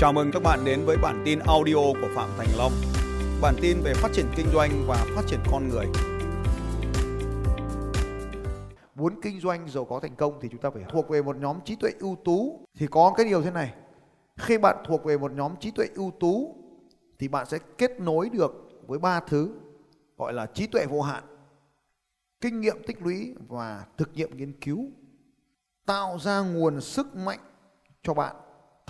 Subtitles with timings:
[0.00, 2.72] Chào mừng các bạn đến với bản tin audio của Phạm Thành Long.
[3.42, 5.86] Bản tin về phát triển kinh doanh và phát triển con người.
[8.94, 11.58] Muốn kinh doanh giàu có thành công thì chúng ta phải thuộc về một nhóm
[11.64, 12.66] trí tuệ ưu tú.
[12.78, 13.74] Thì có cái điều thế này.
[14.36, 16.54] Khi bạn thuộc về một nhóm trí tuệ ưu tú
[17.18, 18.52] thì bạn sẽ kết nối được
[18.86, 19.54] với ba thứ
[20.16, 21.24] gọi là trí tuệ vô hạn,
[22.40, 24.86] kinh nghiệm tích lũy và thực nghiệm nghiên cứu
[25.86, 27.40] tạo ra nguồn sức mạnh
[28.02, 28.36] cho bạn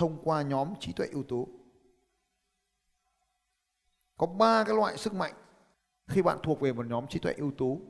[0.01, 1.49] thông qua nhóm trí tuệ ưu tú.
[4.17, 5.33] Có ba cái loại sức mạnh
[6.09, 7.81] khi bạn thuộc về một nhóm trí tuệ ưu tú.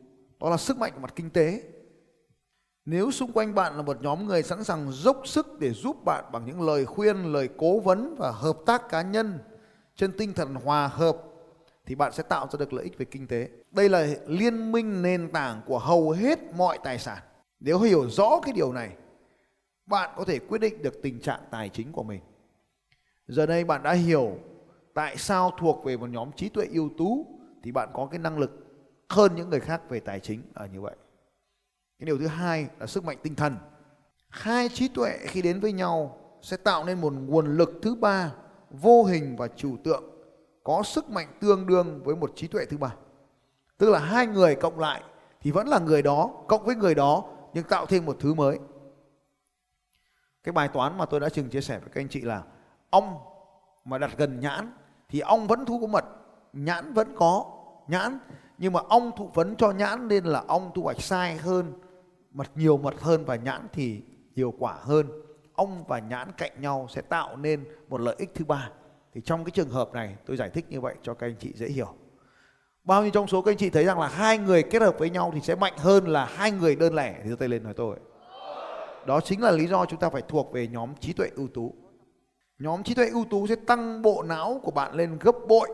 [0.41, 1.63] Đó là sức mạnh của mặt kinh tế.
[2.85, 6.25] Nếu xung quanh bạn là một nhóm người sẵn sàng dốc sức để giúp bạn
[6.33, 9.39] bằng những lời khuyên, lời cố vấn và hợp tác cá nhân
[9.97, 11.17] trên tinh thần hòa hợp
[11.87, 13.49] thì bạn sẽ tạo ra được lợi ích về kinh tế.
[13.71, 17.19] Đây là liên minh nền tảng của hầu hết mọi tài sản.
[17.61, 18.97] Nếu hiểu rõ cái điều này
[19.91, 22.21] bạn có thể quyết định được tình trạng tài chính của mình.
[23.29, 24.39] Giờ đây bạn đã hiểu
[24.95, 27.27] tại sao thuộc về một nhóm trí tuệ ưu tú
[27.63, 28.51] thì bạn có cái năng lực
[29.09, 30.97] hơn những người khác về tài chính ở như vậy.
[31.99, 33.57] Cái điều thứ hai là sức mạnh tinh thần.
[34.29, 38.33] Hai trí tuệ khi đến với nhau sẽ tạo nên một nguồn lực thứ ba,
[38.71, 40.05] vô hình và trừu tượng,
[40.65, 42.95] có sức mạnh tương đương với một trí tuệ thứ ba.
[43.79, 45.03] Tức là hai người cộng lại
[45.41, 48.59] thì vẫn là người đó cộng với người đó nhưng tạo thêm một thứ mới
[50.45, 52.43] cái bài toán mà tôi đã từng chia sẻ với các anh chị là
[52.91, 53.19] ong
[53.85, 54.73] mà đặt gần nhãn
[55.09, 56.05] thì ong vẫn thu có mật,
[56.53, 57.45] nhãn vẫn có
[57.89, 58.19] nhãn.
[58.59, 61.73] Nhưng mà ong thụ phấn cho nhãn nên là ong thu hoạch sai hơn,
[62.33, 64.03] mật nhiều mật hơn và nhãn thì
[64.35, 65.07] nhiều quả hơn.
[65.55, 68.71] Ong và nhãn cạnh nhau sẽ tạo nên một lợi ích thứ ba.
[69.15, 71.53] Thì trong cái trường hợp này, tôi giải thích như vậy cho các anh chị
[71.55, 71.95] dễ hiểu.
[72.85, 75.11] Bao nhiêu trong số các anh chị thấy rằng là hai người kết hợp với
[75.11, 77.21] nhau thì sẽ mạnh hơn là hai người đơn lẻ?
[77.23, 77.97] Thì tôi tay lên nói tôi
[79.07, 81.75] đó chính là lý do chúng ta phải thuộc về nhóm trí tuệ ưu tú.
[82.59, 85.69] Nhóm trí tuệ ưu tú sẽ tăng bộ não của bạn lên gấp bội.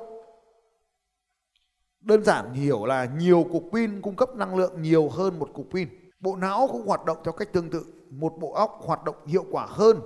[2.00, 5.66] Đơn giản hiểu là nhiều cục pin cung cấp năng lượng nhiều hơn một cục
[5.70, 5.88] pin.
[6.20, 7.84] Bộ não cũng hoạt động theo cách tương tự.
[8.10, 10.00] Một bộ óc hoạt động hiệu quả hơn.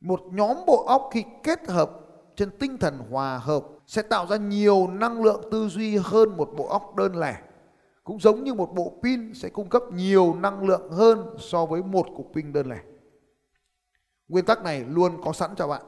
[0.00, 1.90] Một nhóm bộ óc khi kết hợp
[2.36, 6.50] trên tinh thần hòa hợp sẽ tạo ra nhiều năng lượng tư duy hơn một
[6.56, 7.40] bộ óc đơn lẻ
[8.04, 11.82] cũng giống như một bộ pin sẽ cung cấp nhiều năng lượng hơn so với
[11.82, 12.78] một cục pin đơn lẻ.
[14.28, 15.82] Nguyên tắc này luôn có sẵn cho bạn.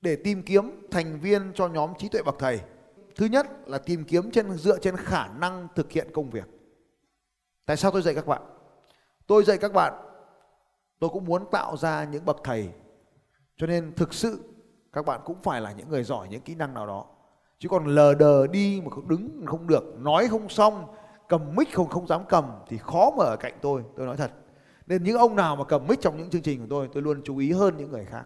[0.00, 2.60] Để tìm kiếm thành viên cho nhóm trí tuệ bậc thầy,
[3.16, 6.48] thứ nhất là tìm kiếm trên dựa trên khả năng thực hiện công việc.
[7.66, 8.42] Tại sao tôi dạy các bạn?
[9.26, 9.92] Tôi dạy các bạn,
[10.98, 12.70] tôi cũng muốn tạo ra những bậc thầy.
[13.56, 14.40] Cho nên thực sự
[14.92, 17.06] các bạn cũng phải là những người giỏi những kỹ năng nào đó.
[17.58, 20.94] Chứ còn lờ đờ đi mà không đứng không được, nói không xong
[21.28, 24.30] cầm mic không không dám cầm thì khó mà ở cạnh tôi tôi nói thật.
[24.86, 27.20] Nên những ông nào mà cầm mic trong những chương trình của tôi tôi luôn
[27.24, 28.24] chú ý hơn những người khác.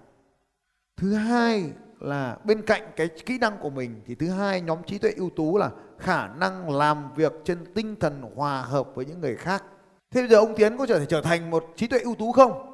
[0.97, 1.71] Thứ hai
[2.01, 5.31] là bên cạnh cái kỹ năng của mình thì thứ hai, nhóm trí tuệ ưu
[5.37, 9.65] tú là khả năng làm việc trên tinh thần hòa hợp với những người khác.
[10.11, 12.73] Thế bây giờ ông tiến có thể trở thành một trí tuệ ưu tú không?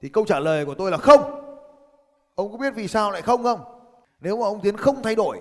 [0.00, 1.20] Thì câu trả lời của tôi là không.
[2.34, 3.60] Ông có biết vì sao lại không không?
[4.20, 5.38] Nếu mà ông tiến không thay đổi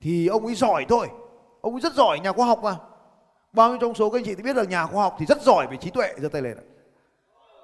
[0.00, 1.08] thì ông ấy giỏi thôi.
[1.60, 2.76] Ông ấy rất giỏi, nhà khoa học mà
[3.56, 5.42] bao nhiêu trong số các anh chị thì biết là nhà khoa học thì rất
[5.42, 6.56] giỏi về trí tuệ, giơ tay lên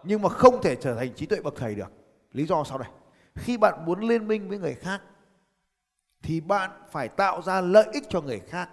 [0.05, 1.93] nhưng mà không thể trở thành trí tuệ bậc thầy được.
[2.33, 2.89] Lý do sau đây.
[3.35, 5.01] Khi bạn muốn liên minh với người khác,
[6.23, 8.69] thì bạn phải tạo ra lợi ích cho người khác.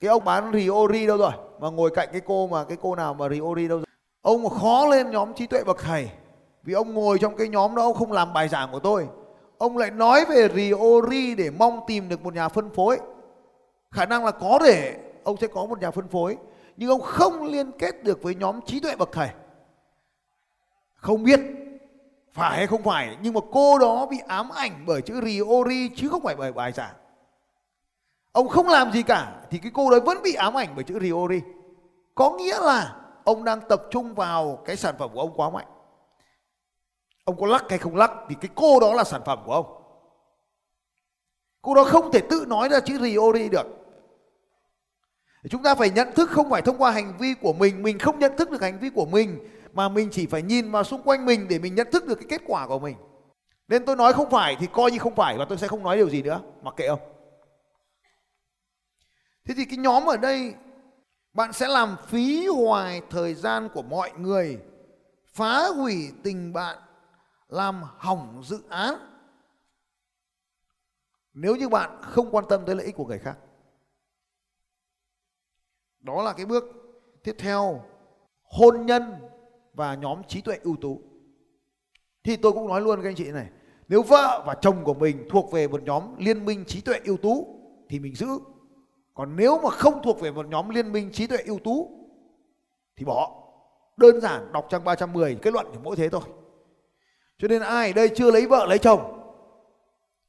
[0.00, 1.32] Cái ông bán riori đâu rồi?
[1.60, 3.86] Mà ngồi cạnh cái cô mà, cái cô nào mà riori đâu rồi?
[4.22, 6.10] Ông khó lên nhóm trí tuệ bậc thầy.
[6.62, 9.08] Vì ông ngồi trong cái nhóm đó, ông không làm bài giảng của tôi.
[9.58, 12.98] Ông lại nói về riori để mong tìm được một nhà phân phối.
[13.90, 16.36] Khả năng là có thể ông sẽ có một nhà phân phối
[16.76, 19.28] nhưng ông không liên kết được với nhóm trí tuệ bậc thầy.
[20.94, 21.40] Không biết
[22.32, 26.08] phải hay không phải, nhưng mà cô đó bị ám ảnh bởi chữ riori chứ
[26.08, 26.94] không phải bởi bài giảng.
[28.32, 30.98] Ông không làm gì cả, thì cái cô đấy vẫn bị ám ảnh bởi chữ
[31.00, 31.40] riori.
[32.14, 35.66] Có nghĩa là ông đang tập trung vào cái sản phẩm của ông quá mạnh.
[37.24, 39.82] Ông có lắc hay không lắc thì cái cô đó là sản phẩm của ông.
[41.62, 43.66] Cô đó không thể tự nói ra chữ riori được
[45.50, 48.18] chúng ta phải nhận thức không phải thông qua hành vi của mình mình không
[48.18, 49.38] nhận thức được hành vi của mình,
[49.72, 52.26] mà mình chỉ phải nhìn vào xung quanh mình để mình nhận thức được cái
[52.28, 52.96] kết quả của mình.
[53.68, 55.96] Nên tôi nói không phải thì coi như không phải và tôi sẽ không nói
[55.96, 56.40] điều gì nữa.
[56.62, 57.00] Mặc kệ ông
[59.44, 60.54] thế thì cái nhóm ở đây,
[61.32, 64.58] bạn sẽ làm phí hoài thời gian của mọi người,
[65.34, 66.78] phá hủy tình bạn,
[67.48, 68.94] làm hỏng dự án.
[71.34, 73.36] Nếu như bạn không quan tâm tới lợi ích của người khác
[76.02, 76.64] đó là cái bước
[77.24, 77.84] tiếp theo,
[78.42, 79.02] hôn nhân
[79.74, 81.00] và nhóm trí tuệ ưu tú.
[82.24, 83.46] Thì tôi cũng nói luôn các anh chị này,
[83.88, 87.16] nếu vợ và chồng của mình thuộc về một nhóm liên minh trí tuệ ưu
[87.16, 88.28] tú thì mình giữ.
[89.14, 91.90] Còn nếu mà không thuộc về một nhóm liên minh trí tuệ ưu tú
[92.96, 93.38] thì bỏ.
[93.96, 96.22] Đơn giản, đọc trang 310 kết luận thì mỗi thế thôi.
[97.38, 99.18] Cho nên ai ở đây chưa lấy vợ, lấy chồng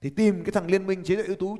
[0.01, 1.57] thì tìm cái thằng liên minh trí tuệ ưu tú,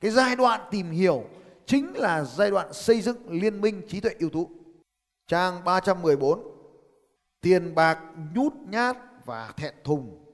[0.00, 1.24] cái giai đoạn tìm hiểu
[1.68, 4.50] chính là giai đoạn xây dựng liên minh trí tuệ ưu tú.
[5.26, 6.42] Trang 314
[7.40, 7.98] tiền bạc
[8.34, 10.24] nhút nhát và thẹn thùng.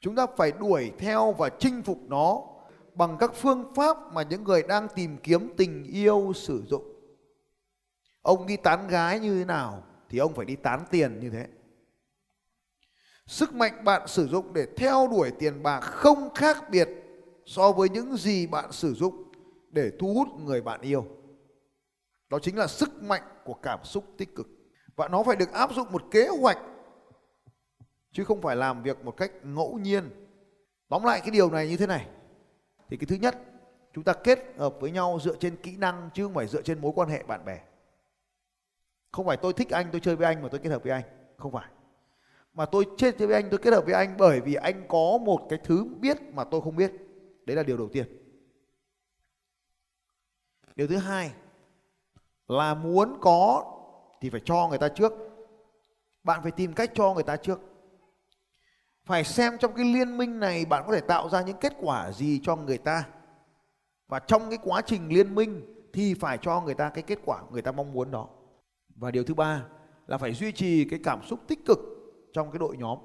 [0.00, 2.42] Chúng ta phải đuổi theo và chinh phục nó
[2.94, 6.84] bằng các phương pháp mà những người đang tìm kiếm tình yêu sử dụng.
[8.22, 11.46] Ông đi tán gái như thế nào thì ông phải đi tán tiền như thế.
[13.26, 16.88] Sức mạnh bạn sử dụng để theo đuổi tiền bạc không khác biệt
[17.46, 19.23] so với những gì bạn sử dụng
[19.74, 21.06] để thu hút người bạn yêu.
[22.28, 24.46] Đó chính là sức mạnh của cảm xúc tích cực.
[24.96, 26.58] Và nó phải được áp dụng một kế hoạch,
[28.12, 30.10] chứ không phải làm việc một cách ngẫu nhiên.
[30.88, 32.06] Tóm lại cái điều này như thế này.
[32.88, 33.38] Thì cái thứ nhất,
[33.94, 36.80] chúng ta kết hợp với nhau dựa trên kỹ năng, chứ không phải dựa trên
[36.80, 37.60] mối quan hệ bạn bè.
[39.12, 41.02] Không phải tôi thích anh, tôi chơi với anh mà tôi kết hợp với anh.
[41.36, 41.68] Không phải.
[42.52, 45.46] Mà tôi chơi với anh, tôi kết hợp với anh bởi vì anh có một
[45.48, 46.92] cái thứ biết mà tôi không biết.
[47.46, 48.23] Đấy là điều đầu tiên
[50.76, 51.32] điều thứ hai
[52.48, 53.64] là muốn có
[54.20, 55.12] thì phải cho người ta trước.
[56.24, 57.60] Bạn phải tìm cách cho người ta trước.
[59.04, 62.12] Phải xem trong cái liên minh này bạn có thể tạo ra những kết quả
[62.12, 63.08] gì cho người ta.
[64.08, 65.62] Và trong cái quá trình liên minh
[65.92, 68.28] thì phải cho người ta cái kết quả người ta mong muốn đó.
[68.96, 69.64] Và điều thứ ba
[70.06, 71.78] là phải duy trì cái cảm xúc tích cực
[72.32, 72.98] trong cái đội nhóm.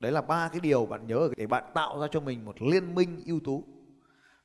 [0.00, 2.94] Đấy là ba cái điều bạn nhớ để bạn tạo ra cho mình một liên
[2.94, 3.64] minh ưu tú.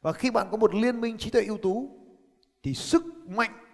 [0.01, 2.02] Và khi bạn có một liên minh trí tuệ ưu tú
[2.63, 3.65] thì sức mạnh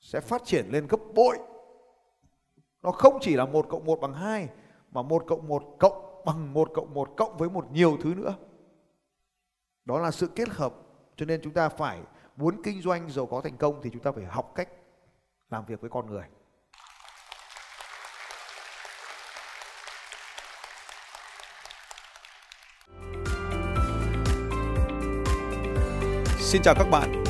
[0.00, 1.38] sẽ phát triển lên gấp bội.
[2.82, 4.48] Nó không chỉ là một cộng một bằng hai,
[4.90, 8.34] mà một cộng một cộng bằng một cộng một cộng với một nhiều thứ nữa.
[9.84, 10.74] Đó là sự kết hợp,
[11.16, 12.00] cho nên chúng ta phải
[12.36, 14.68] muốn kinh doanh giàu có thành công thì chúng ta phải học cách
[15.50, 16.24] làm việc với con người.
[26.38, 27.29] Xin chào các bạn